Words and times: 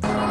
Bye. 0.00 0.27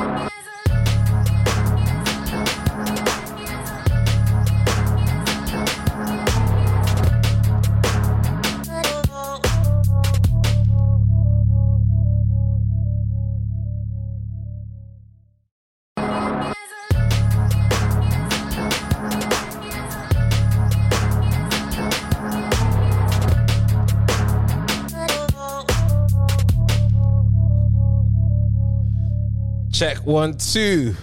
Check 29.77 30.03
one, 30.07 30.35
two. 30.39 30.95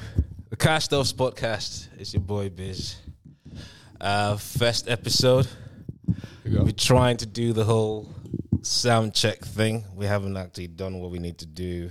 The 0.51 0.57
Cast 0.57 0.93
Offs 0.93 1.13
podcast. 1.13 1.87
It's 1.97 2.13
your 2.13 2.23
boy 2.23 2.49
Biz. 2.49 2.97
Uh, 4.01 4.37
first 4.37 4.89
episode. 4.91 5.47
We're 6.45 6.73
trying 6.73 7.19
to 7.19 7.27
do 7.27 7.53
the 7.53 7.63
whole 7.63 8.13
sound 8.63 9.15
check 9.15 9.45
thing. 9.45 9.85
We 9.95 10.07
haven't 10.07 10.37
actually 10.37 10.67
done 10.67 10.99
what 10.99 11.13
we 11.13 11.21
need 11.21 11.39
to 11.39 11.47
do. 11.47 11.89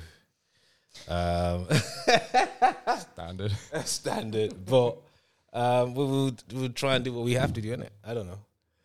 Um, 1.08 1.68
Standard. 3.14 3.54
standard, 3.86 4.66
but 4.66 4.98
um, 5.54 5.96
we 5.96 6.04
will 6.04 6.36
we'll 6.52 6.70
try 6.74 6.96
and 6.96 7.06
do 7.06 7.14
what 7.14 7.24
we 7.24 7.32
have 7.36 7.54
to 7.54 7.62
do, 7.62 7.78
innit? 7.78 7.92
I 8.06 8.14
don't 8.14 8.28
know. 8.28 8.40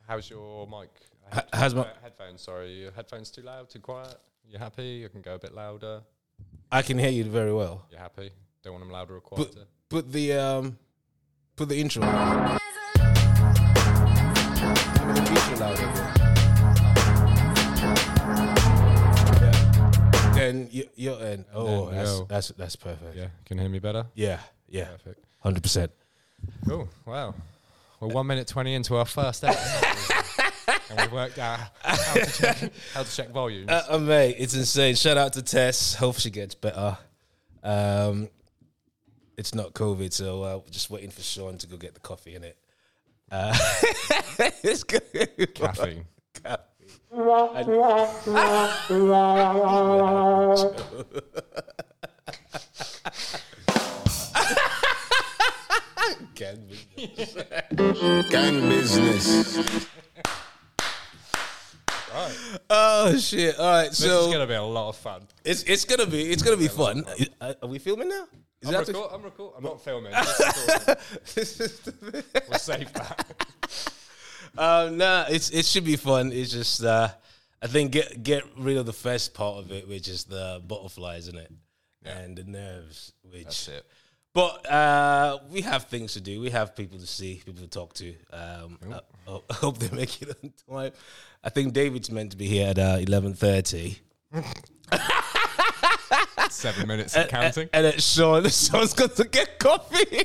How's 0.07 0.31
your 0.31 0.69
mic? 0.69 0.91
How's 1.53 1.75
my- 1.75 1.83
Uh, 1.83 1.89
headphones? 2.01 2.43
Sorry, 2.43 2.75
your 2.75 2.93
headphones 2.93 3.33
too 3.33 3.43
loud, 3.43 3.69
too 3.69 3.81
quiet? 3.81 4.15
You 4.49 4.57
happy? 4.61 4.87
You 4.87 5.09
can 5.09 5.21
go 5.21 5.35
a 5.35 5.39
bit 5.41 5.53
louder. 5.53 6.03
I 6.71 6.83
can 6.83 6.99
hear 6.99 7.11
you 7.11 7.25
very 7.25 7.53
well. 7.53 7.87
You're 7.91 8.01
happy? 8.01 8.31
Don't 8.63 8.75
want 8.75 8.85
them 8.85 8.93
louder 8.93 9.17
or 9.17 9.21
Put 9.21 9.53
quieter? 9.53 9.67
put 9.89 10.13
the 10.13 10.33
um 10.35 10.79
put 11.57 11.69
the 11.69 11.81
intro. 11.81 12.03
on. 12.03 12.55
Me 15.07 15.15
the 15.15 15.21
intro 15.31 15.57
louder. 15.59 15.83
Yeah. 19.41 20.33
Then 20.35 20.69
you, 20.71 20.85
you're 20.95 21.19
in. 21.21 21.45
Oh, 21.55 21.87
then 21.87 21.97
that's, 21.97 22.11
yo. 22.11 22.25
that's 22.29 22.49
that's 22.49 22.77
perfect. 22.77 23.17
Yeah, 23.17 23.29
can 23.47 23.57
you 23.57 23.63
hear 23.63 23.71
me 23.71 23.79
better? 23.79 24.07
Yeah, 24.15 24.41
yeah, 24.69 24.85
Perfect. 24.89 25.25
hundred 25.41 25.63
percent. 25.63 25.91
Cool. 26.69 26.89
Wow. 27.07 27.35
We're 28.01 28.09
one 28.09 28.27
minute 28.27 28.47
twenty 28.47 28.75
into 28.75 28.95
our 28.97 29.05
first 29.07 29.43
episode, 29.43 30.25
and 30.91 31.01
we've 31.01 31.13
worked 31.13 31.39
out 31.39 31.61
how 31.83 32.15
to 32.15 32.33
check, 32.33 32.73
how 32.95 33.03
to 33.03 33.17
check 33.17 33.31
volumes. 33.31 33.69
Uh, 33.69 33.85
uh, 33.91 33.99
mate, 33.99 34.37
it's 34.39 34.55
insane. 34.55 34.95
Shout 34.95 35.17
out 35.17 35.33
to 35.35 35.43
Tess. 35.43 35.95
Hope 35.95 36.19
she 36.19 36.31
gets 36.31 36.55
better. 36.55 36.97
Um, 37.63 38.29
it's 39.37 39.55
not 39.55 39.75
COVID, 39.75 40.13
so 40.13 40.43
uh, 40.43 40.57
we're 40.59 40.71
just 40.71 40.91
waiting 40.91 41.11
for 41.11 41.23
Sean 41.23 41.59
to 41.59 41.67
go 41.67 41.77
get 41.77 41.95
the 41.95 42.01
coffee 42.01 42.35
in 42.35 42.45
it. 42.45 42.57
Uh, 43.31 43.57
it's 44.63 44.85
good. 44.85 45.03
Caffeine. 45.55 46.07
Can 56.35 56.67
be. 56.69 57.07
Gang 58.31 58.69
business. 58.69 59.87
Oh 62.71 63.17
shit! 63.19 63.59
All 63.59 63.67
right, 63.71 63.89
This 63.89 63.99
so 63.99 64.27
is 64.27 64.33
gonna 64.33 64.47
be 64.47 64.55
a 64.55 64.63
lot 64.63 64.89
of 64.91 64.97
fun. 64.97 65.23
it's 65.45 65.63
it's 65.65 65.85
gonna 65.85 66.07
be 66.07 66.31
it's 66.31 66.43
gonna 66.43 66.57
be 66.57 66.69
fun. 66.69 67.05
Uh, 67.41 67.55
Are 67.63 67.69
we 67.69 67.79
filming 67.79 68.09
now? 68.09 68.25
Is 68.61 68.69
I'm, 68.69 68.75
that 68.75 68.89
record, 68.89 69.11
I'm, 69.13 69.23
record, 69.23 69.53
I'm 69.57 69.63
not 69.65 69.81
filming. 69.85 70.13
just 70.13 71.61
recording. 71.87 72.23
we'll 72.49 72.59
save 72.59 72.93
that. 72.95 73.27
um, 74.59 74.97
nah, 74.99 75.27
it's 75.29 75.51
it 75.51 75.65
should 75.65 75.85
be 75.85 75.97
fun. 75.97 76.33
It's 76.33 76.51
just 76.51 76.83
uh, 76.83 77.09
I 77.63 77.67
think 77.67 77.93
get 77.93 78.23
get 78.23 78.45
rid 78.57 78.77
of 78.77 78.87
the 78.87 78.93
first 78.93 79.35
part 79.35 79.59
of 79.59 79.71
it, 79.71 79.87
which 79.89 80.09
is 80.09 80.25
the 80.25 80.61
butterflies 80.67 81.29
in 81.29 81.37
it 81.37 81.53
and 82.05 82.37
the 82.37 82.45
nerves. 82.45 83.13
Which 83.23 83.45
That's 83.45 83.69
it. 83.69 83.87
But 84.35 84.71
uh, 84.71 85.39
we 85.51 85.63
have 85.63 85.85
things 85.85 86.13
to 86.13 86.21
do. 86.21 86.41
We 86.41 86.51
have 86.51 86.77
people 86.77 86.99
to 86.99 87.07
see, 87.07 87.43
people 87.45 87.63
to 87.63 87.67
talk 87.69 87.95
to. 87.95 88.15
Um, 88.33 88.79
I, 88.93 89.01
I 89.51 89.55
hope 89.55 89.79
they 89.79 89.95
make 89.97 90.21
it 90.23 90.29
on 90.45 90.53
time. 90.71 90.93
I 91.43 91.51
think 91.51 91.73
David's 91.73 92.11
meant 92.11 92.33
to 92.33 92.37
be 92.37 92.47
here 92.47 92.69
at 92.69 92.79
uh, 92.79 92.99
eleven 93.01 93.35
thirty. 93.35 93.99
Seven 96.51 96.89
minutes 96.89 97.17
of 97.17 97.29
counting. 97.29 97.69
And 97.73 97.85
then 97.85 97.99
Sean, 97.99 98.49
Sean's 98.49 98.95
got 98.95 99.15
to 99.17 99.25
get 99.25 99.59
coffee. 99.59 100.25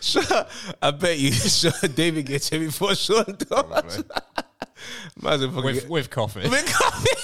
Sean, 0.00 0.44
I 0.82 0.90
bet 0.90 1.18
you 1.18 1.30
Sean, 1.32 1.72
David 1.94 2.26
gets 2.26 2.48
here 2.48 2.60
before 2.60 2.94
Sean 2.94 3.24
does. 3.38 4.04
Might 5.20 5.34
as 5.34 5.46
well 5.46 5.62
with 5.64 5.88
with 5.88 6.10
coffee. 6.10 6.48
with 6.48 6.72
coffee. 6.72 7.20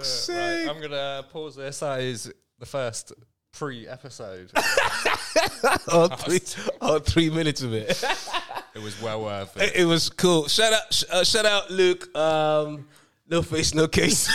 Fuck's 0.00 0.28
Right, 0.28 0.36
sake. 0.36 0.68
I'm 0.68 0.80
gonna 0.80 1.24
pause 1.30 1.56
this. 1.56 1.80
That 1.80 2.00
is 2.00 2.32
the 2.58 2.66
first 2.66 3.12
pre-episode. 3.52 4.50
all, 5.92 6.08
three, 6.08 6.40
all 6.80 6.98
three 7.00 7.30
minutes 7.30 7.62
of 7.62 7.74
it. 7.74 7.88
it 8.74 8.78
was 8.82 9.00
well 9.02 9.22
worth 9.22 9.56
it. 9.56 9.62
it, 9.62 9.76
it 9.76 9.84
was 9.84 10.08
cool. 10.08 10.48
Shout 10.48 10.72
out, 10.72 10.92
sh- 10.92 11.04
uh, 11.10 11.24
shout 11.24 11.46
out, 11.46 11.70
Luke. 11.70 12.14
Um, 12.16 12.88
no 13.28 13.42
face, 13.42 13.74
no 13.74 13.86
case. 13.88 14.28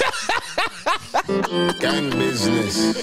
Gang 1.80 2.12
business. 2.12 2.96